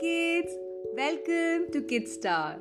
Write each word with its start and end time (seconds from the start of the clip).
Welcome 0.00 1.72
to 1.72 1.80
Kidstar. 1.90 2.60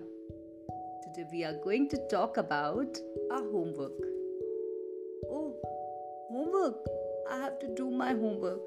Today 1.03 1.27
we 1.31 1.43
are 1.43 1.53
going 1.63 1.87
to 1.89 1.97
talk 2.07 2.37
about 2.37 2.97
our 3.31 3.43
homework. 3.51 3.91
Oh, 5.29 5.53
homework! 6.31 6.79
I 7.29 7.37
have 7.37 7.59
to 7.59 7.75
do 7.75 7.91
my 7.91 8.13
homework. 8.13 8.59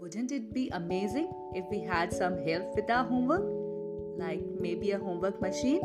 Wouldn't 0.00 0.32
it 0.32 0.52
be 0.52 0.68
amazing 0.70 1.30
if 1.54 1.64
we 1.70 1.78
had 1.78 2.12
some 2.12 2.42
help 2.44 2.74
with 2.74 2.90
our 2.90 3.04
homework? 3.04 3.44
Like 4.18 4.42
maybe 4.58 4.90
a 4.90 4.98
homework 4.98 5.40
machine? 5.40 5.80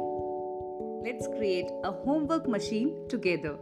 Let's 1.04 1.28
create 1.28 1.70
a 1.84 1.92
homework 1.92 2.48
machine 2.48 3.08
together. 3.10 3.60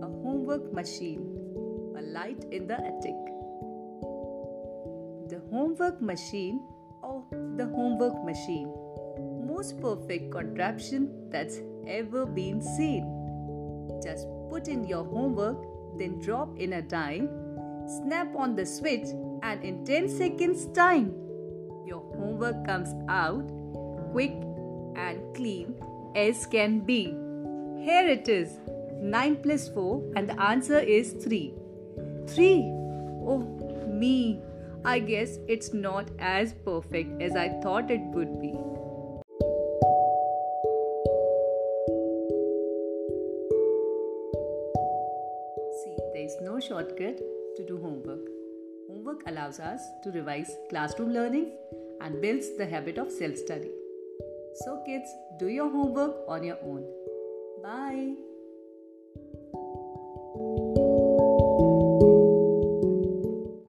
A 0.00 0.08
homework 0.24 0.72
machine, 0.72 1.36
a 1.98 2.00
light 2.00 2.46
in 2.50 2.66
the 2.66 2.80
attic 2.80 3.39
homework 5.70 6.02
machine 6.02 6.60
or 7.00 7.22
the 7.56 7.64
homework 7.64 8.24
machine. 8.24 8.74
Most 9.46 9.80
perfect 9.80 10.32
contraption 10.32 11.30
that's 11.30 11.60
ever 11.86 12.26
been 12.26 12.60
seen. 12.60 13.06
Just 14.02 14.26
put 14.50 14.66
in 14.66 14.84
your 14.84 15.04
homework, 15.04 15.58
then 15.96 16.18
drop 16.18 16.58
in 16.58 16.72
a 16.72 16.82
dime, 16.82 17.28
snap 17.86 18.34
on 18.36 18.56
the 18.56 18.66
switch, 18.66 19.06
and 19.44 19.62
in 19.62 19.84
10 19.84 20.08
seconds' 20.08 20.66
time, 20.74 21.14
your 21.86 22.02
homework 22.18 22.66
comes 22.66 22.92
out 23.08 23.46
quick 24.10 24.34
and 24.96 25.20
clean 25.36 25.76
as 26.16 26.46
can 26.46 26.80
be. 26.80 27.14
Here 27.78 28.08
it 28.08 28.28
is 28.28 28.58
9 29.00 29.36
plus 29.36 29.68
4, 29.68 30.14
and 30.16 30.28
the 30.28 30.42
answer 30.42 30.80
is 30.80 31.12
3. 31.12 31.54
3. 32.26 32.60
Oh, 33.22 33.86
me. 33.86 34.42
I 34.82 34.98
guess 34.98 35.38
it's 35.46 35.74
not 35.74 36.10
as 36.18 36.54
perfect 36.64 37.20
as 37.20 37.36
I 37.36 37.48
thought 37.62 37.90
it 37.90 38.00
would 38.14 38.40
be. 38.40 38.52
See, 45.82 45.96
there 46.14 46.24
is 46.24 46.36
no 46.40 46.58
shortcut 46.60 47.18
to 47.56 47.66
do 47.66 47.78
homework. 47.78 48.26
Homework 48.88 49.22
allows 49.26 49.60
us 49.60 49.82
to 50.02 50.10
revise 50.12 50.56
classroom 50.70 51.12
learning 51.12 51.52
and 52.00 52.22
builds 52.22 52.56
the 52.56 52.64
habit 52.64 52.96
of 52.96 53.12
self 53.12 53.36
study. 53.36 53.70
So, 54.64 54.82
kids, 54.86 55.10
do 55.38 55.48
your 55.48 55.70
homework 55.70 56.24
on 56.26 56.42
your 56.42 56.58
own. 56.64 56.86
Bye. 57.62 58.29